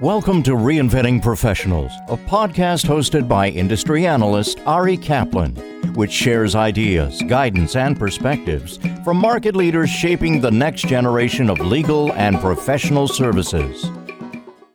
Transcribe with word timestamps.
Welcome 0.00 0.42
to 0.42 0.56
Reinventing 0.56 1.22
Professionals, 1.22 1.92
a 2.08 2.16
podcast 2.16 2.84
hosted 2.84 3.28
by 3.28 3.50
industry 3.50 4.08
analyst 4.08 4.58
Ari 4.66 4.96
Kaplan, 4.96 5.54
which 5.94 6.10
shares 6.10 6.56
ideas, 6.56 7.22
guidance, 7.28 7.76
and 7.76 7.96
perspectives 7.96 8.80
from 9.04 9.18
market 9.18 9.54
leaders 9.54 9.88
shaping 9.88 10.40
the 10.40 10.50
next 10.50 10.88
generation 10.88 11.48
of 11.48 11.60
legal 11.60 12.12
and 12.14 12.40
professional 12.40 13.06
services. 13.06 13.88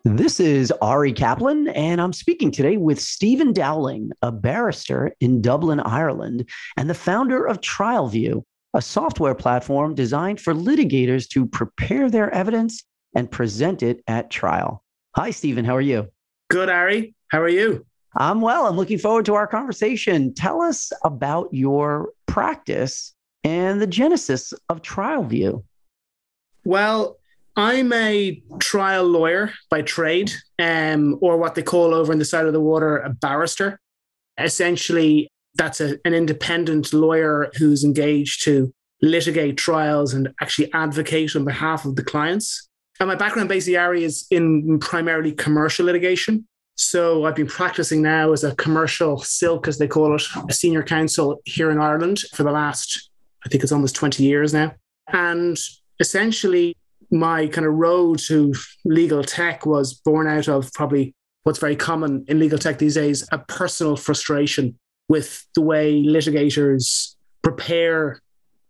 This 0.06 0.40
is 0.40 0.72
Ari 0.82 1.12
Kaplan, 1.12 1.68
and 1.68 2.00
I'm 2.00 2.14
speaking 2.14 2.50
today 2.50 2.78
with 2.78 3.02
Stephen 3.02 3.52
Dowling, 3.52 4.12
a 4.22 4.32
barrister 4.32 5.14
in 5.20 5.42
Dublin, 5.42 5.82
Ireland, 5.82 6.50
and 6.78 6.90
the 6.90 6.94
founder 6.94 7.46
of 7.46 7.60
TrialView, 7.60 8.42
a 8.74 8.82
software 8.82 9.36
platform 9.36 9.96
designed 9.96 10.40
for 10.40 10.54
litigators 10.54 11.28
to 11.32 11.46
prepare 11.46 12.10
their 12.10 12.34
evidence 12.34 12.86
and 13.14 13.30
present 13.30 13.84
it 13.84 14.02
at 14.08 14.30
trial. 14.30 14.82
Hi, 15.16 15.32
Stephen. 15.32 15.66
How 15.66 15.76
are 15.76 15.82
you? 15.82 16.08
Good, 16.50 16.70
Ari. 16.70 17.16
How 17.30 17.42
are 17.42 17.50
you? 17.50 17.86
I'm 18.16 18.42
well. 18.42 18.68
I'm 18.68 18.76
looking 18.76 19.00
forward 19.00 19.26
to 19.26 19.36
our 19.36 19.48
conversation. 19.48 20.34
Tell 20.34 20.62
us 20.62 20.92
about 21.04 21.50
your 21.52 22.12
practice 22.28 23.14
and 23.44 23.82
the 23.82 23.88
genesis 23.88 24.54
of 24.70 24.82
TrialView. 24.82 25.64
Well, 26.64 27.18
I'm 27.56 27.92
a 27.92 28.42
trial 28.60 29.06
lawyer 29.06 29.52
by 29.70 29.82
trade, 29.82 30.32
um, 30.60 31.18
or 31.22 31.38
what 31.38 31.56
they 31.56 31.64
call 31.64 31.94
over 31.94 32.14
in 32.14 32.20
the 32.20 32.26
side 32.26 32.46
of 32.46 32.54
the 32.54 32.62
water 32.62 32.98
a 32.98 33.10
barrister. 33.10 33.80
Essentially, 34.38 35.28
that's 35.56 35.82
a, 35.82 35.98
an 36.06 36.14
independent 36.14 36.94
lawyer 36.94 37.50
who's 37.58 37.84
engaged 37.84 38.44
to 38.44 38.72
litigate 39.02 39.58
trials 39.58 40.14
and 40.14 40.30
actually 40.42 40.72
advocate 40.74 41.36
on 41.36 41.46
behalf 41.46 41.86
of 41.86 41.96
the 41.96 42.04
clients. 42.04 42.69
And 43.00 43.08
my 43.08 43.16
background 43.16 43.50
basically, 43.50 44.04
is 44.04 44.28
in 44.30 44.80
primarily 44.80 45.32
commercial 45.32 45.86
litigation. 45.86 46.46
So 46.76 47.26
I've 47.26 47.36
been 47.36 47.48
practicing 47.48 48.02
now 48.02 48.32
as 48.32 48.44
a 48.44 48.56
commercial 48.56 49.20
silk, 49.20 49.68
as 49.68 49.78
they 49.78 49.88
call 49.88 50.16
it, 50.16 50.24
a 50.50 50.54
senior 50.54 50.84
counsel 50.84 51.42
here 51.46 51.72
in 51.72 51.80
Ireland 51.80 52.20
for 52.34 52.44
the 52.44 52.52
last, 52.52 53.10
I 53.46 53.50
think 53.50 53.64
it's 53.64 53.72
almost 53.72 53.96
20 53.96 54.24
years 54.24 54.54
now. 54.54 54.74
And 55.12 55.58
essentially, 56.00 56.76
my 57.12 57.48
kind 57.48 57.66
of 57.66 57.74
road 57.74 58.20
to 58.28 58.54
legal 58.86 59.24
tech 59.24 59.66
was 59.66 59.94
born 59.94 60.28
out 60.28 60.48
of 60.48 60.72
probably 60.74 61.14
what's 61.44 61.60
very 61.60 61.76
common 61.76 62.26
in 62.28 62.40
legal 62.40 62.60
tech 62.60 62.78
these 62.78 62.96
days 62.96 63.28
a 63.32 63.40
personal 63.40 63.96
frustration 63.96 64.78
with 65.08 65.46
the 65.56 65.62
way 65.62 66.04
litigators 66.04 67.16
prepare 67.42 68.22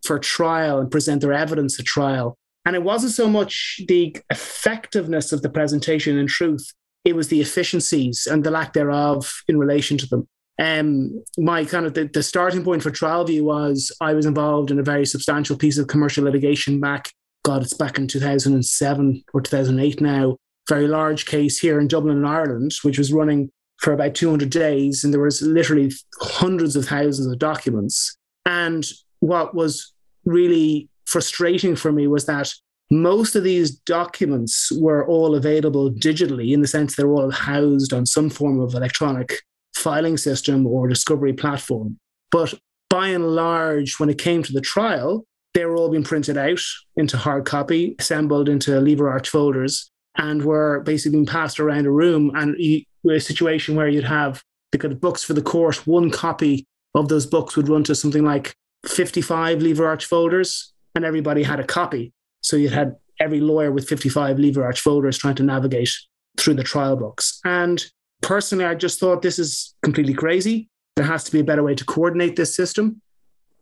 for 0.04 0.18
trial 0.18 0.80
and 0.80 0.90
present 0.90 1.22
their 1.22 1.34
evidence 1.34 1.80
at 1.80 1.86
trial 1.86 2.38
and 2.70 2.76
it 2.76 2.84
wasn't 2.84 3.12
so 3.12 3.28
much 3.28 3.82
the 3.88 4.16
effectiveness 4.30 5.32
of 5.32 5.42
the 5.42 5.50
presentation 5.50 6.20
in 6.20 6.28
truth, 6.28 6.72
it 7.04 7.16
was 7.16 7.30
the 7.30 7.42
efficiencies 7.42 8.28
and 8.30 8.44
the 8.44 8.52
lack 8.52 8.74
thereof 8.74 9.42
in 9.48 9.58
relation 9.58 9.98
to 9.98 10.06
them. 10.06 10.28
Um, 10.62 11.24
my 11.36 11.66
kind 11.66 11.88
of 11.88 11.96
the, 11.96 12.08
the 12.14 12.22
starting 12.22 12.64
point 12.64 12.84
for 12.84 12.92
TrialView 12.92 13.42
was 13.42 13.92
I 14.02 14.14
was 14.14 14.28
involved 14.28 14.70
in 14.70 14.78
a 14.78 14.84
very 14.84 15.08
substantial 15.08 15.58
piece 15.58 15.80
of 15.80 15.88
commercial 15.88 16.26
litigation 16.26 16.80
back, 16.80 17.12
God, 17.44 17.64
it's 17.64 17.74
back 17.74 17.98
in 17.98 18.08
2007 18.08 19.24
or 19.34 19.42
2008 19.42 20.00
now, 20.00 20.38
very 20.68 20.88
large 20.88 21.26
case 21.26 21.58
here 21.58 21.80
in 21.80 21.88
Dublin, 21.88 22.24
Ireland, 22.24 22.74
which 22.84 23.00
was 23.00 23.12
running 23.12 23.50
for 23.78 23.94
about 23.94 24.14
200 24.14 24.48
days. 24.52 25.04
And 25.04 25.12
there 25.12 25.22
was 25.22 25.42
literally 25.42 25.92
hundreds 26.22 26.76
of 26.76 26.86
thousands 26.86 27.34
of 27.34 27.40
documents. 27.40 28.16
And 28.46 28.86
what 29.22 29.56
was 29.56 29.92
really 30.24 30.89
frustrating 31.10 31.76
for 31.76 31.92
me 31.92 32.08
was 32.08 32.26
that 32.26 32.54
most 32.92 33.36
of 33.36 33.44
these 33.44 33.72
documents 33.72 34.72
were 34.72 35.08
all 35.08 35.36
available 35.36 35.92
digitally 35.92 36.54
in 36.54 36.62
the 36.62 36.68
sense 36.68 36.96
they're 36.96 37.12
all 37.12 37.32
housed 37.32 37.94
on 37.94 38.06
some 38.06 38.30
form 38.30 38.60
of 38.60 38.74
electronic 38.74 39.42
filing 39.76 40.18
system 40.18 40.66
or 40.66 40.88
discovery 40.88 41.34
platform. 41.34 41.98
But 42.32 42.54
by 42.90 43.10
and 43.10 43.36
large, 43.36 44.00
when 44.00 44.10
it 44.10 44.18
came 44.18 44.42
to 44.44 44.54
the 44.54 44.62
trial, 44.62 45.26
they 45.54 45.66
were 45.66 45.76
all 45.76 45.90
being 45.90 46.04
printed 46.04 46.38
out 46.38 46.62
into 46.96 47.18
hard 47.18 47.46
copy, 47.46 47.96
assembled 48.00 48.50
into 48.50 48.80
lever 48.80 49.10
arch 49.10 49.30
folders, 49.30 49.90
and 50.18 50.44
were 50.44 50.82
basically 50.82 51.18
being 51.18 51.26
passed 51.26 51.60
around 51.60 51.86
a 51.86 51.92
room. 51.92 52.32
And 52.36 52.56
a 52.60 53.20
situation 53.20 53.76
where 53.76 53.88
you'd 53.88 54.04
have 54.04 54.44
the 54.72 54.78
kind 54.78 54.92
of 54.92 55.02
books 55.02 55.24
for 55.24 55.34
the 55.34 55.42
court, 55.42 55.88
one 55.88 56.10
copy 56.10 56.66
of 56.96 57.08
those 57.08 57.26
books 57.26 57.56
would 57.56 57.70
run 57.70 57.84
to 57.86 57.96
something 57.96 58.26
like 58.26 58.54
55 58.86 59.62
lever 59.62 59.86
arch 59.86 60.06
folders 60.06 60.74
and 60.96 61.06
everybody 61.06 61.44
had 61.44 61.60
a 61.60 61.64
copy. 61.64 62.14
So 62.42 62.56
you 62.56 62.70
had 62.70 62.96
every 63.20 63.42
lawyer 63.42 63.72
with 63.72 63.88
55 63.88 64.40
lever 64.40 64.64
arch 64.64 64.80
folders 64.80 65.18
trying 65.18 65.36
to 65.36 65.44
navigate 65.44 65.92
through 66.38 66.56
the 66.56 66.64
trial 66.64 66.96
books. 66.96 67.40
And 67.44 67.84
personally, 68.22 68.66
I 68.66 68.76
just 68.76 69.00
thought 69.00 69.22
this 69.22 69.40
is 69.40 69.76
completely 69.82 70.14
crazy. 70.14 70.70
There 70.96 71.06
has 71.06 71.24
to 71.26 71.32
be 71.32 71.40
a 71.40 71.44
better 71.44 71.64
way 71.64 71.76
to 71.76 71.86
coordinate 71.86 72.36
this 72.36 72.56
system. 72.56 73.02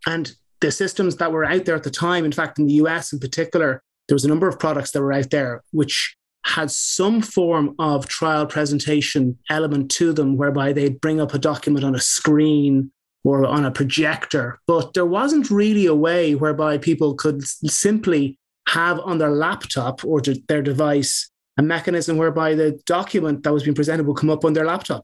And 0.06 0.32
the 0.62 0.72
systems 0.72 1.18
that 1.18 1.32
were 1.32 1.46
out 1.46 1.66
there 1.66 1.76
at 1.76 1.84
the 1.84 1.92
time, 1.92 2.26
in 2.26 2.32
fact, 2.32 2.60
in 2.60 2.68
the 2.68 2.74
US 2.74 3.14
in 3.14 3.20
particular, 3.20 3.84
there 4.08 4.16
was 4.16 4.26
a 4.26 4.30
number 4.30 4.48
of 4.48 4.60
products 4.60 4.92
that 4.92 5.02
were 5.02 5.14
out 5.14 5.30
there 5.32 5.64
which 5.72 6.16
had 6.46 6.72
some 6.72 7.22
form 7.22 7.76
of 7.78 8.08
trial 8.08 8.46
presentation 8.46 9.38
element 9.50 9.92
to 9.92 10.14
them, 10.14 10.38
whereby 10.38 10.72
they'd 10.72 11.02
bring 11.02 11.20
up 11.20 11.34
a 11.34 11.40
document 11.40 11.84
on 11.84 11.94
a 11.94 12.00
screen 12.00 12.92
or 13.28 13.46
on 13.46 13.66
a 13.66 13.72
projector. 13.72 14.58
But 14.68 14.94
there 14.94 15.06
wasn't 15.06 15.52
really 15.52 15.86
a 15.86 15.94
way 15.94 16.34
whereby 16.34 16.78
people 16.78 17.14
could 17.14 17.44
simply 17.44 18.40
have 18.70 19.02
on 19.02 19.18
their 19.18 19.32
laptop 19.32 20.06
or 20.06 20.22
their 20.22 20.62
device 20.62 21.30
a 21.58 21.62
mechanism 21.62 22.16
whereby 22.16 22.56
the 22.56 22.80
document 22.86 23.44
that 23.44 23.52
was 23.52 23.64
being 23.64 23.76
presented 23.76 24.08
would 24.08 24.16
come 24.16 24.30
up 24.30 24.46
on 24.46 24.54
their 24.54 24.66
laptop 24.66 25.04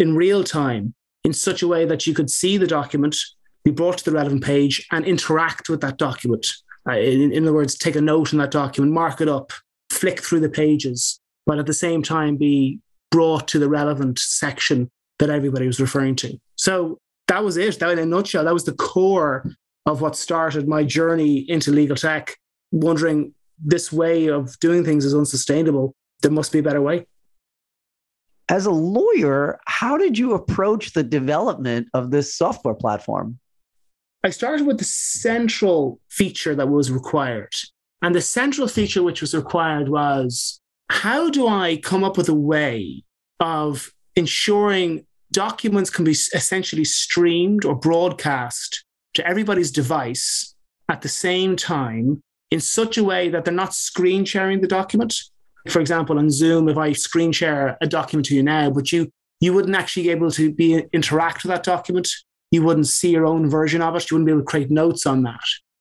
in 0.00 0.16
real 0.16 0.42
time 0.42 0.94
in 1.24 1.32
such 1.32 1.62
a 1.62 1.68
way 1.68 1.84
that 1.84 2.08
you 2.08 2.14
could 2.14 2.28
see 2.30 2.56
the 2.56 2.66
document, 2.66 3.16
be 3.64 3.70
brought 3.70 3.98
to 3.98 4.04
the 4.04 4.16
relevant 4.16 4.42
page, 4.42 4.84
and 4.90 5.04
interact 5.04 5.68
with 5.68 5.80
that 5.82 5.96
document. 5.96 6.46
Uh, 6.88 6.94
in, 6.94 7.30
in 7.30 7.44
other 7.44 7.52
words, 7.52 7.76
take 7.76 7.94
a 7.94 8.00
note 8.00 8.32
in 8.32 8.38
that 8.38 8.50
document, 8.50 8.92
mark 8.92 9.20
it 9.20 9.28
up, 9.28 9.52
flick 9.90 10.20
through 10.20 10.40
the 10.40 10.48
pages, 10.48 11.20
but 11.46 11.60
at 11.60 11.66
the 11.66 11.74
same 11.74 12.02
time 12.02 12.36
be 12.36 12.80
brought 13.12 13.46
to 13.46 13.60
the 13.60 13.68
relevant 13.68 14.18
section 14.18 14.90
that 15.20 15.30
everybody 15.30 15.66
was 15.66 15.78
referring 15.78 16.16
to. 16.16 16.36
So 16.56 16.98
that 17.30 17.44
was 17.44 17.56
it. 17.56 17.78
That 17.78 17.92
in 17.92 17.98
a 18.00 18.06
nutshell, 18.06 18.44
that 18.44 18.52
was 18.52 18.64
the 18.64 18.74
core 18.74 19.48
of 19.86 20.00
what 20.00 20.16
started 20.16 20.66
my 20.66 20.82
journey 20.82 21.48
into 21.48 21.70
legal 21.70 21.96
tech, 21.96 22.36
wondering 22.72 23.32
this 23.64 23.92
way 23.92 24.26
of 24.26 24.58
doing 24.58 24.84
things 24.84 25.04
is 25.04 25.14
unsustainable. 25.14 25.94
There 26.22 26.32
must 26.32 26.50
be 26.52 26.58
a 26.58 26.62
better 26.62 26.82
way. 26.82 27.06
As 28.48 28.66
a 28.66 28.72
lawyer, 28.72 29.60
how 29.66 29.96
did 29.96 30.18
you 30.18 30.32
approach 30.34 30.92
the 30.92 31.04
development 31.04 31.86
of 31.94 32.10
this 32.10 32.34
software 32.34 32.74
platform? 32.74 33.38
I 34.24 34.30
started 34.30 34.66
with 34.66 34.78
the 34.78 34.84
central 34.84 36.00
feature 36.08 36.56
that 36.56 36.68
was 36.68 36.90
required. 36.90 37.54
And 38.02 38.12
the 38.12 38.20
central 38.20 38.66
feature 38.66 39.04
which 39.04 39.20
was 39.20 39.36
required 39.36 39.88
was 39.88 40.60
how 40.90 41.30
do 41.30 41.46
I 41.46 41.76
come 41.76 42.02
up 42.02 42.18
with 42.18 42.28
a 42.28 42.34
way 42.34 43.04
of 43.38 43.92
ensuring 44.16 45.06
documents 45.32 45.90
can 45.90 46.04
be 46.04 46.12
essentially 46.12 46.84
streamed 46.84 47.64
or 47.64 47.74
broadcast 47.74 48.84
to 49.14 49.26
everybody's 49.26 49.70
device 49.70 50.54
at 50.88 51.02
the 51.02 51.08
same 51.08 51.56
time 51.56 52.20
in 52.50 52.60
such 52.60 52.98
a 52.98 53.04
way 53.04 53.28
that 53.28 53.44
they're 53.44 53.54
not 53.54 53.74
screen 53.74 54.24
sharing 54.24 54.60
the 54.60 54.66
document. 54.66 55.14
For 55.68 55.80
example, 55.80 56.18
on 56.18 56.30
Zoom, 56.30 56.68
if 56.68 56.78
I 56.78 56.92
screen 56.92 57.32
share 57.32 57.76
a 57.80 57.86
document 57.86 58.26
to 58.26 58.34
you 58.34 58.42
now, 58.42 58.70
but 58.70 58.92
you 58.92 59.10
you 59.40 59.54
wouldn't 59.54 59.74
actually 59.74 60.02
be 60.04 60.10
able 60.10 60.30
to 60.32 60.52
be 60.52 60.84
interact 60.92 61.42
with 61.42 61.50
that 61.50 61.62
document. 61.62 62.08
You 62.50 62.62
wouldn't 62.62 62.88
see 62.88 63.10
your 63.10 63.24
own 63.24 63.48
version 63.48 63.80
of 63.80 63.96
it. 63.96 64.10
You 64.10 64.16
wouldn't 64.16 64.26
be 64.26 64.32
able 64.32 64.42
to 64.42 64.46
create 64.46 64.70
notes 64.70 65.06
on 65.06 65.22
that. 65.22 65.40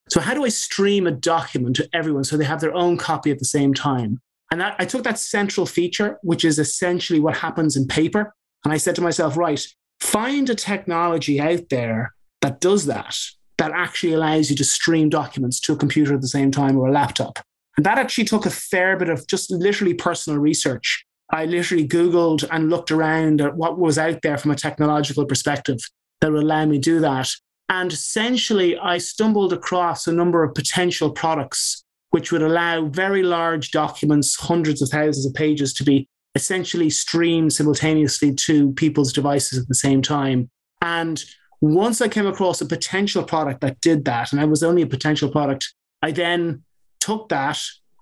So 0.10 0.22
how 0.22 0.34
do 0.34 0.46
I 0.46 0.50
stream 0.50 1.06
a 1.08 1.12
document 1.12 1.76
to 1.76 1.90
everyone 1.94 2.24
so 2.24 2.38
they 2.38 2.46
have 2.46 2.62
their 2.62 2.74
own 2.74 2.98
copy 2.98 3.32
at 3.32 3.40
the 3.40 3.46
same 3.46 3.74
time? 3.74 4.22
And 4.52 4.62
that, 4.62 4.76
I 4.80 4.86
took 4.86 5.04
that 5.04 5.20
central 5.20 5.66
feature, 5.66 6.18
which 6.24 6.46
is 6.46 6.58
essentially 6.58 7.20
what 7.20 7.36
happens 7.36 7.76
in 7.76 7.86
paper, 7.86 8.34
and 8.64 8.74
I 8.74 8.78
said 8.78 8.96
to 8.96 9.02
myself, 9.02 9.38
right, 9.38 9.66
find 10.00 10.50
a 10.50 10.56
technology 10.56 11.40
out 11.40 11.70
there 11.70 12.14
that 12.42 12.62
does 12.62 12.86
that, 12.86 13.16
that 13.58 13.72
actually 13.74 14.14
allows 14.14 14.50
you 14.50 14.56
to 14.58 14.64
stream 14.64 15.10
documents 15.10 15.60
to 15.62 15.74
a 15.74 15.78
computer 15.78 16.14
at 16.14 16.22
the 16.22 16.28
same 16.28 16.52
time 16.52 16.78
or 16.78 16.88
a 16.88 16.92
laptop. 16.92 17.40
And 17.78 17.86
that 17.86 17.98
actually 17.98 18.26
took 18.26 18.46
a 18.46 18.52
fair 18.52 18.98
bit 18.98 19.10
of 19.10 19.28
just 19.28 19.52
literally 19.52 19.94
personal 19.94 20.40
research. 20.40 21.06
I 21.32 21.46
literally 21.46 21.88
Googled 21.88 22.48
and 22.52 22.70
looked 22.70 22.92
around 22.92 23.40
at 23.42 23.56
what 23.56 23.78
was 23.78 23.98
out 23.98 24.22
there 24.22 24.38
from 24.38 24.52
a 24.52 24.56
technological 24.56 25.26
perspective 25.26 25.80
that 26.22 26.32
would 26.32 26.44
allow 26.44 26.66
me 26.66 26.78
to 26.78 26.82
do 26.82 27.00
that. 27.02 27.30
And 27.70 27.94
essentially, 27.94 28.78
I 28.78 28.98
stumbled 28.98 29.54
across 29.54 30.08
a 30.08 30.12
number 30.12 30.44
of 30.44 30.56
potential 30.56 31.12
products 31.12 31.84
which 32.12 32.32
would 32.32 32.42
allow 32.42 32.86
very 32.88 33.24
large 33.24 33.72
documents, 33.72 34.36
hundreds 34.36 34.82
of 34.82 34.90
thousands 34.90 35.26
of 35.26 35.34
pages, 35.34 35.74
to 35.74 35.84
be 35.84 36.08
essentially 36.40 36.90
stream 36.90 37.50
simultaneously 37.50 38.34
to 38.34 38.72
people's 38.74 39.12
devices 39.12 39.60
at 39.60 39.68
the 39.68 39.76
same 39.76 40.02
time. 40.02 40.50
And 40.82 41.22
once 41.62 42.00
I 42.00 42.08
came 42.08 42.28
across 42.28 42.62
a 42.62 42.66
potential 42.66 43.24
product 43.24 43.60
that 43.62 43.82
did 43.82 44.06
that, 44.06 44.32
and 44.32 44.40
I 44.40 44.46
was 44.46 44.64
only 44.64 44.82
a 44.82 44.88
potential 44.88 45.30
product, 45.30 45.74
I 46.02 46.12
then 46.12 46.64
took 47.02 47.28
that. 47.30 47.60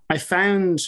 I 0.10 0.19
found 0.19 0.81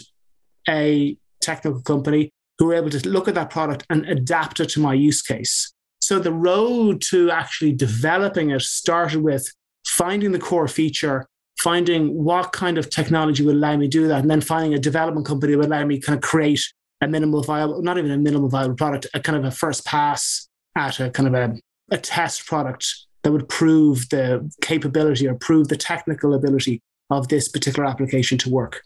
a 0.67 1.17
technical 1.41 1.81
company 1.81 2.29
who 2.59 2.67
were 2.67 2.75
able 2.75 2.91
to 2.91 3.09
look 3.09 3.27
at 3.27 3.35
that 3.35 3.49
product 3.49 3.85
and 3.89 4.05
adapt 4.05 4.59
it 4.59 4.69
to 4.69 4.79
my 4.79 4.93
use 4.93 5.21
case. 5.21 5.73
So 5.99 6.19
the 6.19 6.33
road 6.33 7.01
to 7.09 7.31
actually 7.31 7.73
developing 7.73 8.51
it 8.51 8.61
started 8.61 9.21
with 9.23 9.51
finding 9.87 10.31
the 10.31 10.39
core 10.39 10.67
feature, 10.67 11.25
finding 11.59 12.23
what 12.23 12.51
kind 12.51 12.77
of 12.77 12.89
technology 12.89 13.43
would 13.43 13.55
allow 13.55 13.75
me 13.77 13.87
to 13.87 13.89
do 13.89 14.07
that, 14.07 14.21
and 14.21 14.29
then 14.29 14.41
finding 14.41 14.73
a 14.75 14.79
development 14.79 15.25
company 15.25 15.53
that 15.53 15.57
would 15.57 15.67
allow 15.67 15.85
me 15.85 15.99
to 15.99 16.05
kind 16.05 16.17
of 16.17 16.21
create 16.21 16.61
a 17.01 17.07
minimal 17.07 17.41
viable, 17.43 17.81
not 17.81 17.97
even 17.97 18.11
a 18.11 18.17
minimal 18.17 18.49
viable 18.49 18.75
product, 18.75 19.07
a 19.13 19.19
kind 19.19 19.37
of 19.37 19.45
a 19.45 19.51
first 19.51 19.85
pass 19.85 20.47
at 20.75 20.99
a 20.99 21.09
kind 21.09 21.27
of 21.27 21.33
a, 21.33 21.55
a 21.91 21.97
test 21.97 22.45
product 22.45 22.85
that 23.23 23.31
would 23.31 23.47
prove 23.49 24.09
the 24.09 24.49
capability 24.61 25.27
or 25.27 25.35
prove 25.35 25.67
the 25.67 25.77
technical 25.77 26.33
ability 26.33 26.81
of 27.09 27.27
this 27.27 27.47
particular 27.47 27.87
application 27.87 28.37
to 28.37 28.49
work. 28.49 28.83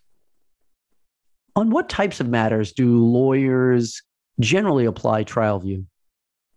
On 1.56 1.69
what 1.69 1.89
types 1.89 2.19
of 2.19 2.27
matters 2.27 2.71
do 2.71 2.98
lawyers 2.98 4.01
generally 4.39 4.86
apply 4.86 5.24
TrialView? 5.24 5.86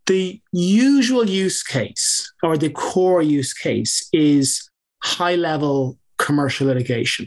The 0.06 0.40
usual 0.52 1.28
use 1.28 1.62
case 1.62 2.32
or 2.42 2.56
the 2.56 2.70
core 2.70 3.22
use 3.22 3.52
case 3.52 4.08
is 4.12 4.70
high 5.02 5.34
level 5.34 5.98
commercial 6.18 6.68
litigation. 6.68 7.26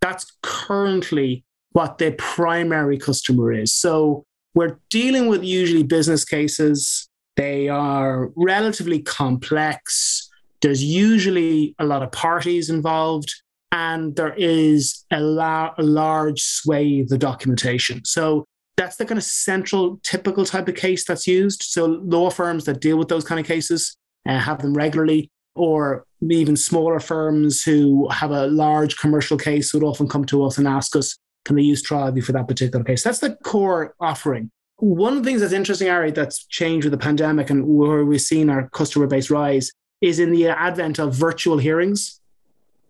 That's 0.00 0.30
currently 0.42 1.44
what 1.76 1.98
their 1.98 2.12
primary 2.12 2.96
customer 2.96 3.52
is. 3.52 3.70
So 3.74 4.24
we're 4.54 4.78
dealing 4.88 5.26
with 5.28 5.44
usually 5.44 5.82
business 5.82 6.24
cases. 6.24 7.06
They 7.36 7.68
are 7.68 8.30
relatively 8.34 9.00
complex. 9.00 10.26
There's 10.62 10.82
usually 10.82 11.74
a 11.78 11.84
lot 11.84 12.02
of 12.02 12.10
parties 12.12 12.70
involved, 12.70 13.30
and 13.72 14.16
there 14.16 14.32
is 14.38 15.04
a, 15.10 15.20
la- 15.20 15.74
a 15.76 15.82
large 15.82 16.40
swathe 16.40 17.12
of 17.12 17.18
documentation. 17.18 18.02
So 18.06 18.46
that's 18.78 18.96
the 18.96 19.04
kind 19.04 19.18
of 19.18 19.24
central, 19.24 20.00
typical 20.02 20.46
type 20.46 20.68
of 20.68 20.76
case 20.76 21.04
that's 21.04 21.26
used. 21.26 21.62
So 21.62 21.84
law 21.84 22.30
firms 22.30 22.64
that 22.64 22.80
deal 22.80 22.96
with 22.96 23.08
those 23.08 23.24
kind 23.24 23.38
of 23.38 23.46
cases 23.46 23.94
uh, 24.26 24.38
have 24.38 24.62
them 24.62 24.72
regularly, 24.72 25.28
or 25.54 26.06
even 26.22 26.56
smaller 26.56 27.00
firms 27.00 27.62
who 27.62 28.08
have 28.08 28.30
a 28.30 28.46
large 28.46 28.96
commercial 28.96 29.36
case 29.36 29.74
would 29.74 29.84
often 29.84 30.08
come 30.08 30.24
to 30.24 30.42
us 30.42 30.56
and 30.56 30.66
ask 30.66 30.96
us 30.96 31.18
can 31.46 31.56
they 31.56 31.62
use 31.62 31.82
TrialView 31.82 32.24
for 32.24 32.32
that 32.32 32.48
particular 32.48 32.84
case? 32.84 33.04
That's 33.04 33.20
the 33.20 33.36
core 33.36 33.94
offering. 34.00 34.50
One 34.78 35.16
of 35.16 35.22
the 35.22 35.30
things 35.30 35.40
that's 35.40 35.52
interesting, 35.52 35.88
Ari, 35.88 36.10
that's 36.10 36.44
changed 36.46 36.84
with 36.84 36.90
the 36.90 36.98
pandemic 36.98 37.48
and 37.48 37.64
where 37.66 38.04
we've 38.04 38.20
seen 38.20 38.50
our 38.50 38.68
customer 38.70 39.06
base 39.06 39.30
rise 39.30 39.70
is 40.00 40.18
in 40.18 40.32
the 40.32 40.48
advent 40.48 40.98
of 40.98 41.14
virtual 41.14 41.56
hearings, 41.56 42.20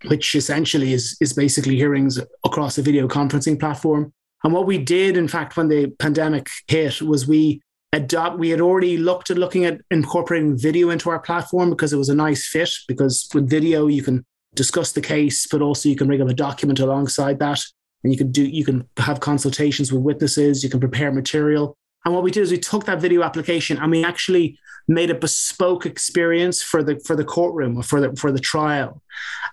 which 0.06 0.34
essentially 0.34 0.94
is, 0.94 1.16
is 1.20 1.34
basically 1.34 1.76
hearings 1.76 2.18
across 2.44 2.78
a 2.78 2.82
video 2.82 3.06
conferencing 3.06 3.60
platform. 3.60 4.12
And 4.42 4.52
what 4.52 4.66
we 4.66 4.78
did, 4.78 5.16
in 5.16 5.28
fact, 5.28 5.56
when 5.56 5.68
the 5.68 5.88
pandemic 5.98 6.48
hit, 6.66 7.02
was 7.02 7.28
we 7.28 7.60
adopt 7.92 8.38
we 8.38 8.50
had 8.50 8.60
already 8.60 8.96
looked 8.96 9.30
at 9.30 9.38
looking 9.38 9.64
at 9.64 9.80
incorporating 9.90 10.58
video 10.58 10.90
into 10.90 11.08
our 11.08 11.20
platform 11.20 11.70
because 11.70 11.92
it 11.92 11.96
was 11.96 12.08
a 12.08 12.14
nice 12.14 12.46
fit 12.46 12.70
because 12.88 13.28
with 13.32 13.48
video 13.48 13.86
you 13.86 14.02
can 14.02 14.24
discuss 14.54 14.92
the 14.92 15.00
case 15.00 15.46
but 15.46 15.62
also 15.62 15.88
you 15.88 15.94
can 15.94 16.08
bring 16.08 16.20
up 16.20 16.28
a 16.28 16.34
document 16.34 16.80
alongside 16.80 17.38
that 17.38 17.60
and 18.02 18.12
you 18.12 18.18
can 18.18 18.30
do 18.30 18.44
you 18.44 18.64
can 18.64 18.88
have 18.98 19.20
consultations 19.20 19.92
with 19.92 20.02
witnesses 20.02 20.62
you 20.62 20.70
can 20.70 20.80
prepare 20.80 21.12
material. 21.12 21.76
And 22.04 22.14
what 22.14 22.22
we 22.22 22.30
did 22.30 22.42
is 22.42 22.52
we 22.52 22.58
took 22.58 22.84
that 22.84 23.00
video 23.00 23.22
application 23.22 23.78
and 23.78 23.90
we 23.90 24.04
actually 24.04 24.58
made 24.86 25.10
a 25.10 25.14
bespoke 25.14 25.86
experience 25.86 26.62
for 26.62 26.82
the 26.82 27.00
for 27.00 27.16
the 27.16 27.24
courtroom 27.24 27.76
or 27.76 27.82
for 27.82 28.00
the 28.00 28.14
for 28.16 28.30
the 28.30 28.38
trial. 28.38 29.02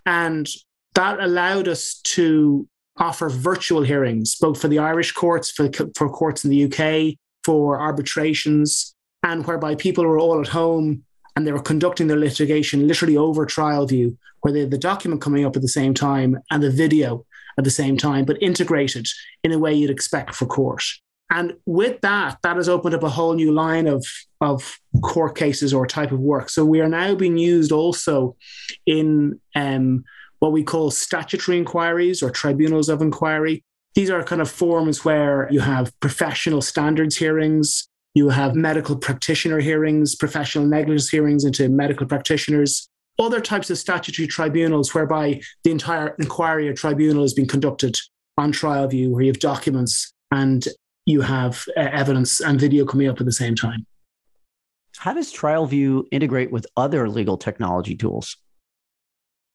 And 0.05 0.47
that 0.93 1.19
allowed 1.19 1.67
us 1.67 1.99
to 2.03 2.67
offer 2.97 3.27
virtual 3.27 3.81
hearings 3.81 4.35
both 4.35 4.61
for 4.61 4.67
the 4.67 4.77
irish 4.77 5.11
courts 5.13 5.49
for, 5.49 5.67
for 5.95 6.07
courts 6.09 6.45
in 6.45 6.51
the 6.51 6.65
uk 6.65 7.15
for 7.43 7.79
arbitrations 7.79 8.93
and 9.23 9.47
whereby 9.47 9.73
people 9.73 10.05
were 10.05 10.19
all 10.19 10.39
at 10.39 10.47
home 10.47 11.03
and 11.35 11.47
they 11.47 11.51
were 11.51 11.61
conducting 11.61 12.07
their 12.07 12.19
litigation 12.19 12.87
literally 12.87 13.17
over 13.17 13.45
TrialView, 13.45 14.15
where 14.41 14.53
they 14.53 14.59
had 14.59 14.71
the 14.71 14.77
document 14.77 15.21
coming 15.21 15.45
up 15.45 15.55
at 15.55 15.61
the 15.61 15.67
same 15.67 15.93
time 15.93 16.37
and 16.51 16.61
the 16.61 16.69
video 16.69 17.25
at 17.57 17.63
the 17.63 17.69
same 17.69 17.97
time, 17.97 18.25
but 18.25 18.41
integrated 18.41 19.07
in 19.43 19.51
a 19.51 19.59
way 19.59 19.73
you'd 19.73 19.89
expect 19.89 20.35
for 20.35 20.45
court. 20.45 20.83
And 21.29 21.53
with 21.65 22.01
that, 22.01 22.37
that 22.43 22.57
has 22.57 22.69
opened 22.69 22.93
up 22.93 23.03
a 23.03 23.09
whole 23.09 23.33
new 23.33 23.51
line 23.51 23.87
of, 23.87 24.05
of 24.39 24.79
court 25.01 25.35
cases 25.35 25.73
or 25.73 25.87
type 25.87 26.11
of 26.11 26.19
work. 26.19 26.49
So 26.49 26.63
we 26.63 26.79
are 26.81 26.89
now 26.89 27.15
being 27.15 27.37
used 27.37 27.71
also 27.71 28.35
in 28.85 29.39
um, 29.55 30.03
what 30.39 30.51
we 30.51 30.63
call 30.63 30.91
statutory 30.91 31.57
inquiries 31.57 32.21
or 32.21 32.29
tribunals 32.29 32.89
of 32.89 33.01
inquiry. 33.01 33.63
These 33.95 34.09
are 34.09 34.23
kind 34.23 34.41
of 34.41 34.51
forms 34.51 35.05
where 35.05 35.47
you 35.51 35.61
have 35.61 35.97
professional 36.01 36.61
standards 36.61 37.15
hearings, 37.15 37.87
you 38.13 38.29
have 38.29 38.53
medical 38.53 38.95
practitioner 38.95 39.59
hearings, 39.59 40.15
professional 40.15 40.65
negligence 40.65 41.09
hearings 41.09 41.45
into 41.45 41.67
medical 41.69 42.05
practitioners, 42.05 42.89
other 43.19 43.39
types 43.39 43.69
of 43.69 43.77
statutory 43.77 44.27
tribunals 44.27 44.93
whereby 44.93 45.41
the 45.63 45.71
entire 45.71 46.15
inquiry 46.19 46.67
or 46.67 46.73
tribunal 46.73 47.23
is 47.23 47.33
being 47.33 47.47
conducted 47.47 47.97
on 48.37 48.51
TrialView, 48.51 49.09
where 49.09 49.23
you 49.23 49.31
have 49.31 49.39
documents 49.39 50.13
and 50.31 50.67
you 51.05 51.21
have 51.21 51.65
uh, 51.77 51.81
evidence 51.81 52.39
and 52.39 52.59
video 52.59 52.85
coming 52.85 53.07
up 53.07 53.19
at 53.19 53.25
the 53.25 53.31
same 53.31 53.55
time. 53.55 53.85
How 54.97 55.13
does 55.13 55.33
TrialView 55.33 56.05
integrate 56.11 56.51
with 56.51 56.65
other 56.77 57.09
legal 57.09 57.37
technology 57.37 57.95
tools? 57.95 58.37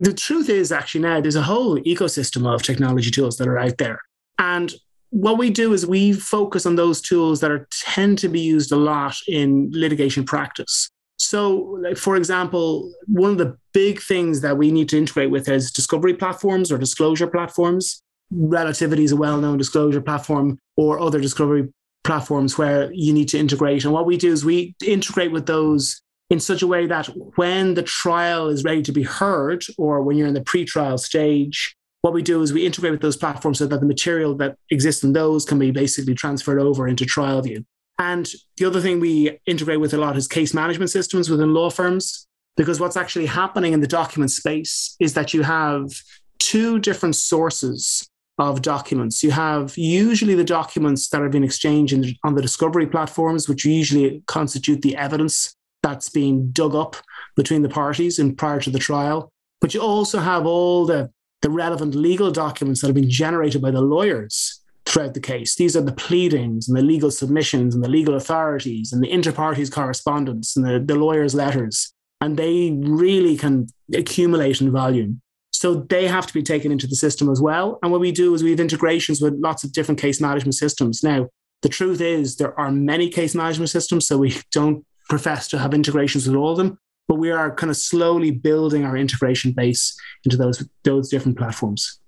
The 0.01 0.13
truth 0.13 0.49
is, 0.49 0.71
actually, 0.71 1.01
now 1.01 1.21
there's 1.21 1.37
a 1.37 1.43
whole 1.43 1.79
ecosystem 1.81 2.47
of 2.47 2.63
technology 2.63 3.11
tools 3.11 3.37
that 3.39 3.49
are 3.49 3.59
out 3.59 3.79
there. 3.79 4.01
And 4.39 4.73
what 5.11 5.39
we 5.39 5.51
do 5.51 5.73
is 5.73 5.87
we 5.87 6.13
focus 6.13 6.67
on 6.67 6.77
those 6.77 7.01
tools 7.01 7.41
that 7.41 7.51
are 7.51 7.67
tend 7.71 8.19
to 8.19 8.29
be 8.29 8.41
used 8.41 8.71
a 8.71 8.77
lot 8.77 9.17
in 9.27 9.71
litigation 9.73 10.25
practice. 10.25 10.91
So, 11.19 11.79
like, 11.83 11.97
for 11.97 12.17
example, 12.17 12.93
one 13.07 13.33
of 13.33 13.39
the 13.39 13.57
big 13.73 14.01
things 14.01 14.41
that 14.41 14.57
we 14.57 14.71
need 14.71 14.89
to 14.91 14.99
integrate 14.99 15.31
with 15.31 15.49
is 15.49 15.73
discovery 15.73 16.15
platforms 16.15 16.71
or 16.71 16.79
disclosure 16.79 17.27
platforms. 17.27 18.03
Relativity 18.31 19.05
is 19.05 19.13
a 19.13 19.17
well 19.17 19.39
known 19.39 19.59
disclosure 19.59 20.01
platform 20.01 20.59
or 20.77 21.01
other 21.01 21.21
discovery 21.21 21.69
platforms 22.05 22.57
where 22.57 22.91
you 22.93 23.13
need 23.13 23.29
to 23.29 23.39
integrate. 23.39 23.85
And 23.85 23.93
what 23.93 24.07
we 24.07 24.17
do 24.17 24.33
is 24.33 24.45
we 24.45 24.75
integrate 24.85 25.33
with 25.33 25.47
those 25.47 26.01
in 26.31 26.41
such 26.41 26.63
a 26.63 26.67
way 26.67 26.87
that 26.87 27.07
when 27.37 27.75
the 27.75 27.83
trial 27.83 28.49
is 28.49 28.65
ready 28.65 28.83
to 28.83 28.93
be 28.93 29.03
heard 29.03 29.65
or 29.77 30.03
when 30.03 30.17
you're 30.17 30.29
in 30.29 30.35
the 30.35 30.43
pre-trial 30.43 30.99
stage, 30.99 31.75
what 32.03 32.13
we 32.13 32.23
do 32.23 32.43
is 32.43 32.53
we 32.53 32.65
integrate 32.65 32.93
with 32.93 33.01
those 33.01 33.17
platforms 33.17 33.59
so 33.59 33.67
that 33.67 33.81
the 33.81 33.87
material 33.87 34.37
that 34.37 34.57
exists 34.71 35.03
in 35.03 35.15
those 35.15 35.45
can 35.45 35.59
be 35.59 35.71
basically 35.71 36.15
transferred 36.15 36.61
over 36.61 36.87
into 36.87 37.05
TrialView. 37.05 37.65
And 37.99 38.31
the 38.57 38.65
other 38.65 38.81
thing 38.81 39.01
we 39.01 39.39
integrate 39.47 39.81
with 39.81 39.93
a 39.93 39.99
lot 39.99 40.17
is 40.17 40.29
case 40.29 40.55
management 40.55 40.91
systems 40.91 41.29
within 41.29 41.53
law 41.53 41.71
firms, 41.71 42.27
because 42.57 42.79
what's 42.81 42.97
actually 42.97 43.27
happening 43.27 43.73
in 43.73 43.81
the 43.81 43.87
document 43.87 44.31
space 44.31 44.97
is 45.01 45.15
that 45.15 45.35
you 45.35 45.43
have 45.43 45.91
two 46.39 46.79
different 46.79 47.17
sources 47.17 48.09
of 48.39 48.63
documents. 48.63 49.25
You 49.25 49.33
have 49.33 49.77
usually 49.77 50.37
the 50.37 50.45
documents 50.45 51.09
that 51.09 51.23
have 51.23 51.33
been 51.33 51.43
exchanged 51.43 51.93
in, 51.93 52.15
on 52.23 52.37
the 52.37 52.43
discovery 52.43 52.87
platforms, 52.87 53.49
which 53.49 53.65
usually 53.65 54.23
constitute 54.27 54.83
the 54.83 54.97
evidence 54.97 55.55
that's 55.83 56.09
being 56.09 56.51
dug 56.51 56.75
up 56.75 56.97
between 57.37 57.63
the 57.63 57.69
parties 57.69 58.19
and 58.19 58.39
prior 58.39 58.61
to 58.61 58.71
the 58.71 58.79
trial. 58.79 59.33
But 59.61 59.75
you 59.75 59.81
also 59.81 60.21
have 60.21 60.47
all 60.47 60.87
the, 60.87 61.11
the 61.43 61.51
relevant 61.51 61.97
legal 61.97 62.31
documents 62.31 62.81
that 62.81 62.87
have 62.87 62.95
been 62.95 63.11
generated 63.11 63.61
by 63.61 63.73
the 63.73 63.81
lawyers 63.81 64.61
throughout 64.89 65.15
the 65.15 65.21
case. 65.21 65.55
These 65.57 65.77
are 65.77 65.83
the 65.83 65.93
pleadings 65.93 66.69
and 66.69 66.77
the 66.77 66.83
legal 66.83 67.11
submissions 67.11 67.75
and 67.75 67.85
the 67.85 67.89
legal 67.89 68.15
authorities 68.15 68.93
and 68.93 69.03
the 69.03 69.11
interparties 69.11 69.71
correspondence 69.71 70.57
and 70.57 70.65
the, 70.65 70.81
the 70.81 70.99
lawyers' 70.99 71.35
letters. 71.35 71.93
And 72.21 72.37
they 72.37 72.77
really 72.83 73.37
can 73.37 73.69
accumulate 73.95 74.61
in 74.61 74.73
volume. 74.73 75.21
So 75.53 75.75
they 75.75 76.07
have 76.07 76.27
to 76.27 76.35
be 76.35 76.43
taken 76.43 76.73
into 76.73 76.87
the 76.87 76.97
system 76.97 77.29
as 77.29 77.41
well. 77.41 77.79
And 77.83 77.93
what 77.93 78.01
we 78.01 78.13
do 78.13 78.35
is 78.35 78.43
we 78.43 78.51
have 78.51 78.61
integrations 78.61 79.21
with 79.21 79.35
lots 79.35 79.65
of 79.65 79.73
different 79.73 80.01
case 80.01 80.21
management 80.21 80.55
systems. 80.55 81.03
Now, 81.03 81.29
the 81.63 81.69
truth 81.69 82.01
is 82.01 82.37
there 82.37 82.59
are 82.59 82.71
many 82.71 83.09
case 83.09 83.35
management 83.35 83.71
systems, 83.71 84.07
so 84.07 84.19
we 84.19 84.37
don't 84.53 84.85
profess 85.09 85.49
to 85.49 85.59
have 85.59 85.75
integrations 85.75 86.27
with 86.27 86.37
all 86.37 86.53
of 86.53 86.59
them, 86.59 86.79
but 87.09 87.17
we 87.17 87.31
are 87.31 87.55
kind 87.55 87.71
of 87.71 87.77
slowly 87.77 88.31
building 88.31 88.85
our 88.85 88.97
integration 88.97 89.53
base 89.53 89.99
into 90.25 90.37
those, 90.37 90.65
those 90.85 91.09
different 91.09 91.37
platforms. 91.37 92.01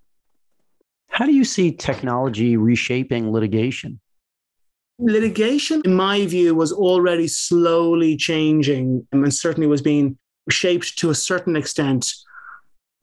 How 1.21 1.27
do 1.27 1.33
you 1.33 1.45
see 1.45 1.71
technology 1.71 2.57
reshaping 2.57 3.31
litigation? 3.31 4.01
Litigation, 4.99 5.83
in 5.85 5.95
my 5.95 6.25
view, 6.25 6.55
was 6.55 6.73
already 6.73 7.29
slowly 7.29 8.17
changing 8.17 9.07
and 9.13 9.35
certainly 9.35 9.67
was 9.67 9.83
being 9.83 10.17
shaped 10.49 10.99
to 11.01 11.11
a 11.11 11.15
certain 11.15 11.57
extent 11.57 12.11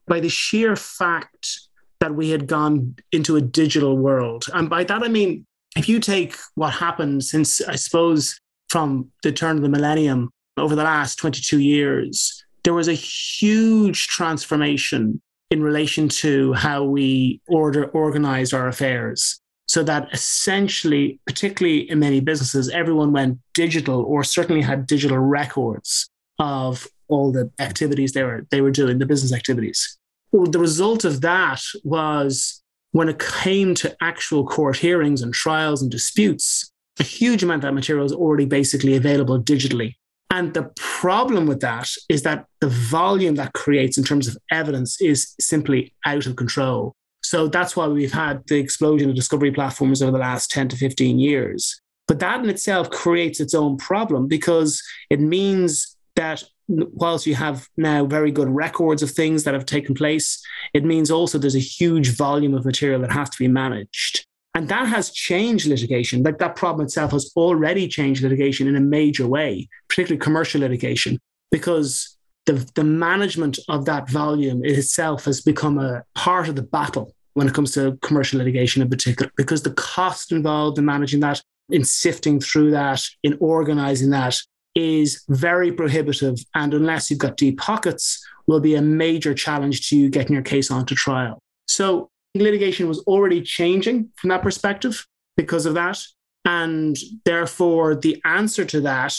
by 0.08 0.18
the 0.18 0.28
sheer 0.28 0.74
fact 0.74 1.60
that 2.00 2.16
we 2.16 2.30
had 2.30 2.48
gone 2.48 2.96
into 3.12 3.36
a 3.36 3.40
digital 3.40 3.96
world. 3.96 4.46
And 4.52 4.68
by 4.68 4.82
that, 4.82 5.04
I 5.04 5.06
mean, 5.06 5.46
if 5.76 5.88
you 5.88 6.00
take 6.00 6.34
what 6.56 6.72
happened 6.72 7.22
since, 7.22 7.60
I 7.60 7.76
suppose, 7.76 8.40
from 8.68 9.12
the 9.22 9.30
turn 9.30 9.58
of 9.58 9.62
the 9.62 9.68
millennium 9.68 10.30
over 10.56 10.74
the 10.74 10.82
last 10.82 11.20
22 11.20 11.60
years, 11.60 12.44
there 12.64 12.74
was 12.74 12.88
a 12.88 12.94
huge 12.94 14.08
transformation 14.08 15.22
in 15.50 15.62
relation 15.62 16.08
to 16.08 16.52
how 16.52 16.84
we 16.84 17.40
order 17.48 17.86
organized 17.86 18.52
our 18.54 18.68
affairs. 18.68 19.40
so 19.68 19.82
that 19.82 20.08
essentially, 20.14 21.20
particularly 21.26 21.88
in 21.90 21.98
many 21.98 22.20
businesses, 22.20 22.70
everyone 22.70 23.12
went 23.12 23.38
digital 23.52 24.02
or 24.02 24.24
certainly 24.24 24.62
had 24.62 24.86
digital 24.86 25.18
records 25.18 26.08
of 26.38 26.88
all 27.08 27.30
the 27.32 27.50
activities 27.58 28.12
they 28.12 28.22
were 28.22 28.46
they 28.50 28.62
were 28.62 28.70
doing, 28.70 28.98
the 28.98 29.06
business 29.06 29.32
activities. 29.32 29.98
Well, 30.32 30.50
the 30.50 30.58
result 30.58 31.04
of 31.04 31.20
that 31.20 31.60
was 31.84 32.62
when 32.92 33.08
it 33.08 33.18
came 33.18 33.74
to 33.76 33.94
actual 34.00 34.46
court 34.46 34.76
hearings 34.76 35.20
and 35.22 35.34
trials 35.34 35.82
and 35.82 35.90
disputes, 35.90 36.70
a 36.98 37.02
huge 37.02 37.42
amount 37.42 37.62
of 37.62 37.68
that 37.68 37.74
material 37.74 38.06
is 38.06 38.12
already 38.12 38.46
basically 38.46 38.96
available 38.96 39.38
digitally. 39.40 39.96
And 40.30 40.52
the 40.52 40.70
problem 40.76 41.46
with 41.46 41.60
that 41.60 41.88
is 42.08 42.22
that 42.22 42.46
the 42.60 42.68
volume 42.68 43.36
that 43.36 43.54
creates 43.54 43.96
in 43.96 44.04
terms 44.04 44.28
of 44.28 44.36
evidence 44.50 45.00
is 45.00 45.34
simply 45.40 45.94
out 46.04 46.26
of 46.26 46.36
control. 46.36 46.94
So 47.22 47.48
that's 47.48 47.76
why 47.76 47.86
we've 47.86 48.12
had 48.12 48.46
the 48.46 48.58
explosion 48.58 49.08
of 49.08 49.16
discovery 49.16 49.52
platforms 49.52 50.02
over 50.02 50.12
the 50.12 50.18
last 50.18 50.50
10 50.50 50.68
to 50.68 50.76
15 50.76 51.18
years. 51.18 51.80
But 52.06 52.20
that 52.20 52.40
in 52.40 52.48
itself 52.48 52.90
creates 52.90 53.40
its 53.40 53.54
own 53.54 53.76
problem 53.76 54.28
because 54.28 54.82
it 55.10 55.20
means 55.20 55.96
that 56.16 56.42
whilst 56.68 57.26
you 57.26 57.34
have 57.34 57.66
now 57.76 58.04
very 58.04 58.30
good 58.30 58.48
records 58.48 59.02
of 59.02 59.10
things 59.10 59.44
that 59.44 59.54
have 59.54 59.66
taken 59.66 59.94
place, 59.94 60.42
it 60.74 60.84
means 60.84 61.10
also 61.10 61.38
there's 61.38 61.54
a 61.54 61.60
huge 61.60 62.16
volume 62.16 62.54
of 62.54 62.64
material 62.64 63.00
that 63.00 63.12
has 63.12 63.30
to 63.30 63.38
be 63.38 63.48
managed. 63.48 64.26
And 64.54 64.68
that 64.68 64.88
has 64.88 65.10
changed 65.10 65.66
litigation. 65.66 66.22
Like 66.22 66.38
that 66.38 66.56
problem 66.56 66.86
itself 66.86 67.12
has 67.12 67.30
already 67.36 67.86
changed 67.86 68.22
litigation 68.22 68.66
in 68.66 68.76
a 68.76 68.80
major 68.80 69.26
way, 69.26 69.68
particularly 69.88 70.18
commercial 70.18 70.60
litigation, 70.60 71.18
because 71.50 72.16
the, 72.46 72.68
the 72.74 72.84
management 72.84 73.58
of 73.68 73.84
that 73.84 74.08
volume 74.10 74.64
itself 74.64 75.26
has 75.26 75.40
become 75.40 75.78
a 75.78 76.02
part 76.14 76.48
of 76.48 76.56
the 76.56 76.62
battle 76.62 77.14
when 77.34 77.46
it 77.46 77.54
comes 77.54 77.72
to 77.72 77.96
commercial 78.02 78.38
litigation 78.38 78.82
in 78.82 78.88
particular, 78.88 79.30
because 79.36 79.62
the 79.62 79.74
cost 79.74 80.32
involved 80.32 80.78
in 80.78 80.84
managing 80.84 81.20
that, 81.20 81.40
in 81.70 81.84
sifting 81.84 82.40
through 82.40 82.70
that, 82.72 83.00
in 83.22 83.36
organizing 83.40 84.10
that, 84.10 84.36
is 84.74 85.22
very 85.28 85.70
prohibitive. 85.70 86.36
And 86.54 86.74
unless 86.74 87.10
you've 87.10 87.20
got 87.20 87.36
deep 87.36 87.58
pockets, 87.58 88.26
will 88.48 88.60
be 88.60 88.74
a 88.74 88.82
major 88.82 89.34
challenge 89.34 89.88
to 89.90 89.96
you 89.96 90.08
getting 90.08 90.32
your 90.32 90.42
case 90.42 90.70
onto 90.70 90.94
trial. 90.94 91.38
So 91.66 92.10
litigation 92.42 92.88
was 92.88 93.00
already 93.00 93.42
changing 93.42 94.10
from 94.16 94.30
that 94.30 94.42
perspective 94.42 95.06
because 95.36 95.66
of 95.66 95.74
that. 95.74 96.00
And 96.44 96.96
therefore, 97.24 97.94
the 97.94 98.20
answer 98.24 98.64
to 98.66 98.80
that 98.82 99.14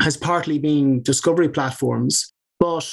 has 0.00 0.16
partly 0.16 0.58
been 0.58 1.02
discovery 1.02 1.48
platforms. 1.48 2.32
But 2.60 2.90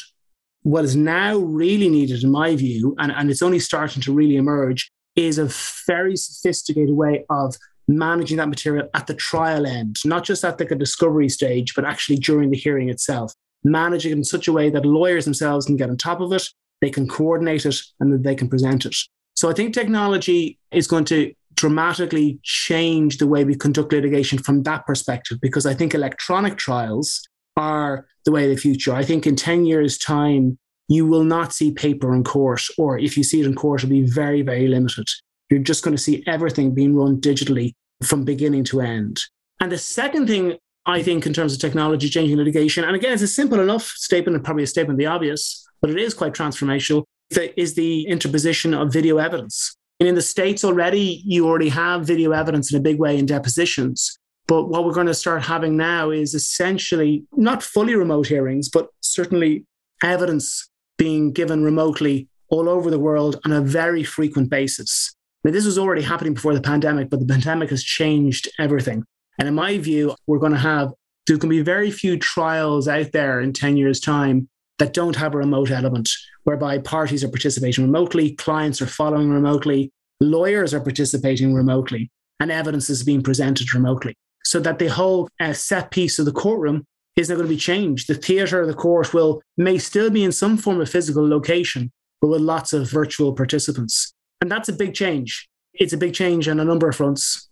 what 0.64 0.84
is 0.84 0.96
now 0.96 1.38
really 1.38 1.90
needed, 1.90 2.24
in 2.24 2.32
my 2.32 2.56
view, 2.56 2.96
and, 2.98 3.12
and 3.12 3.30
it's 3.30 3.42
only 3.42 3.60
starting 3.60 4.02
to 4.04 4.14
really 4.14 4.36
emerge, 4.36 4.92
is 5.16 5.38
a 5.38 5.50
very 5.86 6.16
sophisticated 6.16 6.96
way 6.96 7.24
of 7.30 7.56
managing 7.88 8.38
that 8.38 8.50
material 8.50 8.90
at 8.94 9.08
the 9.08 9.14
trial 9.14 9.66
end, 9.66 9.98
not 10.04 10.24
just 10.24 10.44
at 10.44 10.58
the 10.58 10.66
discovery 10.66 11.30
stage, 11.30 11.76
but 11.76 11.86
actually 11.86 12.18
during 12.18 12.50
the 12.50 12.58
hearing 12.58 12.90
itself. 12.90 13.34
Managing 13.64 14.12
it 14.12 14.18
in 14.18 14.24
such 14.24 14.48
a 14.48 14.54
way 14.54 14.70
that 14.70 14.86
lawyers 14.86 15.26
themselves 15.26 15.66
can 15.66 15.78
get 15.78 15.90
on 15.90 15.98
top 15.98 16.20
of 16.20 16.34
it, 16.34 16.48
they 16.82 16.90
can 16.90 17.08
coordinate 17.08 17.66
it, 17.66 17.80
and 18.00 18.12
that 18.12 18.24
they 18.24 18.36
can 18.36 18.50
present 18.50 18.86
it. 18.86 18.96
So 19.36 19.50
I 19.50 19.54
think 19.54 19.74
technology 19.74 20.58
is 20.72 20.88
going 20.88 21.06
to 21.06 21.34
dramatically 21.56 22.40
change 22.44 23.18
the 23.18 23.28
way 23.28 23.44
we 23.44 23.56
conduct 23.56 23.94
litigation 23.94 24.40
from 24.40 24.64
that 24.64 24.86
perspective, 24.86 25.40
because 25.42 25.66
I 25.66 25.74
think 25.74 25.94
electronic 25.94 26.58
trials 26.58 27.22
are 27.58 28.06
the 28.26 28.32
way 28.32 28.44
of 28.44 28.50
the 28.50 28.62
future. 28.62 28.94
I 28.94 29.04
think 29.04 29.26
in 29.26 29.36
10 29.36 29.66
years' 29.66 29.98
time, 29.98 30.58
you 30.88 31.08
will 31.08 31.24
not 31.24 31.54
see 31.54 31.72
paper 31.72 32.14
in 32.14 32.24
court, 32.24 32.64
or 32.78 33.00
if 33.00 33.18
you 33.18 33.24
see 33.24 33.40
it 33.40 33.46
in 33.46 33.56
court, 33.56 33.84
it'll 33.84 33.90
be 33.90 34.04
very, 34.04 34.42
very 34.42 34.68
limited. 34.68 35.08
You're 35.50 35.60
just 35.60 35.84
going 35.84 35.96
to 35.96 36.02
see 36.02 36.24
everything 36.28 36.74
being 36.74 36.96
run 36.96 37.22
digitally 37.22 37.74
from 38.04 38.26
beginning 38.26 38.66
to 38.66 38.82
end. 38.82 39.22
And 39.60 39.72
the 39.72 39.78
second 39.78 40.28
thing 40.28 40.58
I 40.86 41.02
think 41.02 41.26
in 41.26 41.34
terms 41.34 41.54
of 41.54 41.60
technology 41.60 42.10
changing 42.10 42.38
litigation, 42.38 42.84
and 42.84 42.96
again, 42.96 43.14
it's 43.14 43.22
a 43.22 43.28
simple 43.28 43.60
enough 43.60 43.84
statement 43.84 44.36
and 44.36 44.44
probably 44.44 44.64
a 44.64 44.68
statement 44.68 44.96
of 44.96 45.00
the 45.00 45.06
obvious, 45.08 45.66
but 45.82 45.90
it 45.90 45.98
is 45.98 46.14
quite 46.14 46.34
transformational, 46.34 47.06
is 47.32 47.76
the 47.76 48.08
interposition 48.08 48.74
of 48.74 48.94
video 48.94 49.18
evidence. 49.18 49.76
And 50.00 50.10
in 50.10 50.16
the 50.16 50.22
States 50.22 50.64
already, 50.64 51.22
you 51.26 51.48
already 51.48 51.70
have 51.70 52.06
video 52.06 52.32
evidence 52.32 52.72
in 52.72 52.78
a 52.78 52.82
big 52.82 53.00
way 53.00 53.18
in 53.18 53.26
depositions. 53.26 54.18
But 54.48 54.66
what 54.66 54.86
we're 54.86 54.94
going 54.94 55.08
to 55.08 55.14
start 55.14 55.44
having 55.44 55.78
now 55.78 56.12
is 56.12 56.34
essentially 56.34 57.26
not 57.34 57.64
fully 57.64 57.96
remote 57.96 58.28
hearings, 58.28 58.70
but 58.70 58.90
certainly 59.02 59.66
evidence 60.04 60.70
being 60.98 61.32
given 61.32 61.64
remotely 61.64 62.28
all 62.50 62.70
over 62.70 62.92
the 62.92 63.00
world 63.00 63.40
on 63.44 63.52
a 63.52 63.62
very 63.62 64.04
frequent 64.04 64.50
basis. 64.50 65.16
Now, 65.44 65.52
this 65.52 65.66
was 65.66 65.78
already 65.78 66.02
happening 66.02 66.34
before 66.34 66.54
the 66.54 66.62
pandemic, 66.62 67.10
but 67.10 67.20
the 67.20 67.26
pandemic 67.26 67.70
has 67.70 67.84
changed 67.84 68.50
everything. 68.60 69.04
And 69.40 69.48
in 69.48 69.56
my 69.56 69.78
view, 69.78 70.16
we're 70.28 70.40
going 70.40 70.52
to 70.52 70.58
have, 70.58 70.92
going 71.28 71.40
to 71.40 71.48
be 71.48 71.62
very 71.62 71.90
few 71.90 72.18
trials 72.18 72.88
out 72.88 73.12
there 73.12 73.42
in 73.42 73.54
10 73.54 73.78
years' 73.78 74.00
time 74.00 74.48
that 74.80 74.94
don't 74.94 75.16
have 75.16 75.34
a 75.34 75.38
remote 75.38 75.72
element, 75.72 76.10
whereby 76.44 76.78
parties 76.78 77.24
are 77.24 77.30
participating 77.30 77.86
remotely, 77.86 78.36
clients 78.36 78.82
are 78.82 78.88
following 78.88 79.30
remotely, 79.30 79.92
lawyers 80.20 80.74
are 80.74 80.82
participating 80.82 81.54
remotely, 81.54 82.12
and 82.40 82.52
evidence 82.52 82.90
is 82.90 83.04
being 83.04 83.24
presented 83.24 83.74
remotely. 83.74 84.16
So 84.44 84.60
that 84.60 84.80
the 84.80 84.88
whole 84.90 85.30
uh, 85.40 85.54
set 85.54 85.92
piece 85.92 86.20
of 86.20 86.26
the 86.26 86.32
courtroom 86.32 86.86
is 87.16 87.30
not 87.30 87.36
going 87.36 87.48
to 87.48 87.54
be 87.54 87.60
changed. 87.60 88.08
The 88.08 88.16
theatre 88.16 88.62
of 88.62 88.68
the 88.68 88.74
court 88.74 89.14
will 89.14 89.42
may 89.58 89.78
still 89.78 90.10
be 90.10 90.24
in 90.24 90.32
some 90.32 90.58
form 90.58 90.82
of 90.82 90.90
physical 90.90 91.28
location, 91.28 91.92
but 92.22 92.28
with 92.28 92.42
lots 92.42 92.74
of 92.74 92.90
virtual 92.90 93.34
participants. 93.34 94.14
And 94.42 94.52
that's 94.52 94.70
a 94.70 94.74
big 94.74 94.94
change. 94.94 95.48
It's 95.74 95.94
a 95.94 95.98
big 95.98 96.14
change 96.14 96.48
on 96.48 96.60
a 96.60 96.66
number 96.66 96.90
of 96.90 96.96
fronts. 96.96 97.50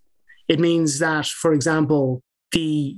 It 0.47 0.59
means 0.59 0.99
that, 0.99 1.25
for 1.25 1.53
example, 1.53 2.21
the 2.51 2.97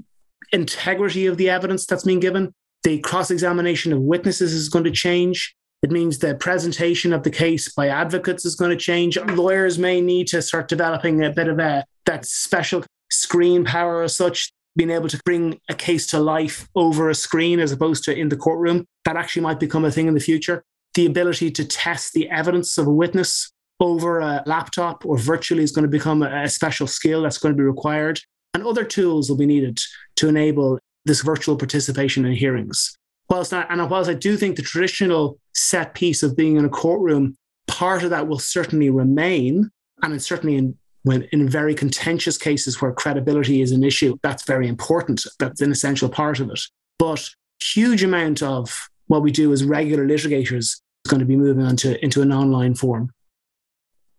integrity 0.51 1.27
of 1.27 1.37
the 1.37 1.49
evidence 1.49 1.85
that's 1.85 2.03
being 2.03 2.19
given, 2.19 2.53
the 2.85 2.99
cross 2.99 3.31
examination 3.31 3.91
of 3.91 3.99
witnesses 3.99 4.53
is 4.53 4.69
going 4.69 4.85
to 4.85 4.91
change. 4.91 5.55
It 5.81 5.89
means 5.89 6.19
the 6.19 6.35
presentation 6.35 7.13
of 7.13 7.23
the 7.23 7.31
case 7.31 7.73
by 7.73 7.87
advocates 7.87 8.45
is 8.45 8.53
going 8.53 8.69
to 8.69 8.77
change. 8.77 9.17
Lawyers 9.17 9.79
may 9.79 10.01
need 10.01 10.27
to 10.27 10.41
start 10.41 10.67
developing 10.67 11.23
a 11.23 11.31
bit 11.31 11.47
of 11.47 11.57
a 11.57 11.83
that 12.05 12.25
special 12.25 12.85
screen 13.09 13.65
power 13.65 14.03
as 14.03 14.15
such, 14.15 14.51
being 14.75 14.91
able 14.91 15.09
to 15.09 15.19
bring 15.25 15.59
a 15.67 15.73
case 15.73 16.05
to 16.07 16.19
life 16.19 16.67
over 16.75 17.09
a 17.09 17.15
screen 17.15 17.59
as 17.59 17.71
opposed 17.71 18.03
to 18.03 18.15
in 18.15 18.29
the 18.29 18.37
courtroom. 18.37 18.85
That 19.03 19.17
actually 19.17 19.41
might 19.41 19.59
become 19.59 19.83
a 19.83 19.91
thing 19.91 20.07
in 20.07 20.13
the 20.13 20.19
future. 20.19 20.63
The 20.93 21.07
ability 21.07 21.49
to 21.51 21.65
test 21.65 22.13
the 22.13 22.29
evidence 22.29 22.77
of 22.77 22.85
a 22.85 22.91
witness 22.91 23.51
over 23.79 24.19
a 24.19 24.43
laptop 24.45 25.03
or 25.07 25.17
virtually 25.17 25.63
is 25.63 25.71
going 25.71 25.85
to 25.85 25.89
become 25.89 26.21
a 26.21 26.47
special 26.47 26.85
skill 26.85 27.23
that's 27.23 27.39
going 27.39 27.53
to 27.53 27.57
be 27.57 27.63
required. 27.63 28.19
And 28.53 28.63
other 28.63 28.85
tools 28.85 29.27
will 29.27 29.37
be 29.37 29.47
needed 29.47 29.79
to 30.17 30.29
enable 30.29 30.79
this 31.05 31.21
virtual 31.21 31.55
participation 31.55 32.25
in 32.25 32.33
hearings. 32.33 32.95
Whilst 33.29 33.53
I, 33.53 33.63
and 33.69 33.89
whilst 33.89 34.09
I 34.09 34.13
do 34.13 34.37
think 34.37 34.55
the 34.55 34.61
traditional 34.61 35.39
set 35.53 35.93
piece 35.93 36.21
of 36.23 36.35
being 36.35 36.57
in 36.57 36.65
a 36.65 36.69
courtroom, 36.69 37.35
part 37.67 38.03
of 38.03 38.09
that 38.11 38.27
will 38.27 38.39
certainly 38.39 38.89
remain. 38.89 39.69
And 40.03 40.21
certainly 40.21 40.57
in, 40.57 40.77
when, 41.03 41.23
in 41.31 41.47
very 41.49 41.73
contentious 41.73 42.37
cases 42.37 42.81
where 42.81 42.91
credibility 42.91 43.61
is 43.61 43.71
an 43.71 43.83
issue, 43.83 44.17
that's 44.21 44.43
very 44.43 44.67
important. 44.67 45.25
That's 45.39 45.61
an 45.61 45.71
essential 45.71 46.09
part 46.09 46.39
of 46.39 46.49
it. 46.49 46.59
But 46.99 47.29
huge 47.61 48.03
amount 48.03 48.43
of 48.43 48.89
what 49.07 49.21
we 49.21 49.31
do 49.31 49.51
as 49.53 49.63
regular 49.63 50.05
litigators 50.05 50.57
is 50.57 50.81
going 51.07 51.19
to 51.19 51.25
be 51.25 51.35
moving 51.35 51.63
on 51.63 51.75
to, 51.77 52.03
into 52.03 52.21
an 52.21 52.31
online 52.31 52.75
form. 52.75 53.11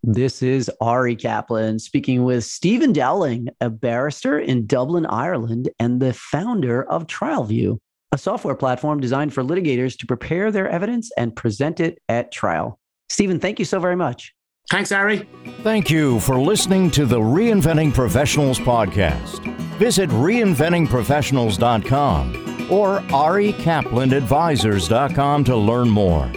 This 0.08 0.40
is 0.40 0.70
Ari 0.80 1.16
Kaplan 1.16 1.80
speaking 1.80 2.22
with 2.22 2.44
Stephen 2.44 2.92
Dowling, 2.92 3.48
a 3.60 3.68
barrister 3.68 4.38
in 4.38 4.64
Dublin, 4.64 5.04
Ireland, 5.06 5.68
and 5.80 6.00
the 6.00 6.12
founder 6.12 6.84
of 6.84 7.08
TrialView, 7.08 7.76
a 8.12 8.18
software 8.18 8.54
platform 8.54 9.00
designed 9.00 9.34
for 9.34 9.42
litigators 9.42 9.98
to 9.98 10.06
prepare 10.06 10.52
their 10.52 10.68
evidence 10.68 11.10
and 11.18 11.34
present 11.34 11.80
it 11.80 11.98
at 12.08 12.30
trial. 12.30 12.78
Stephen, 13.08 13.40
thank 13.40 13.58
you 13.58 13.64
so 13.64 13.80
very 13.80 13.96
much. 13.96 14.32
Thanks, 14.70 14.92
Ari. 14.92 15.28
Thank 15.64 15.90
you 15.90 16.20
for 16.20 16.38
listening 16.38 16.88
to 16.92 17.04
the 17.04 17.18
Reinventing 17.18 17.92
Professionals 17.92 18.60
podcast. 18.60 19.44
Visit 19.78 20.08
reinventingprofessionals.com 20.10 22.70
or 22.70 23.00
arikaplanadvisors.com 23.00 25.44
to 25.44 25.56
learn 25.56 25.90
more. 25.90 26.30